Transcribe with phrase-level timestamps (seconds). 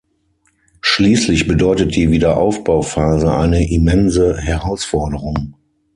[0.81, 5.53] Schließlich bedeutet die Wiederaufbauphase eine immense Herausforderung.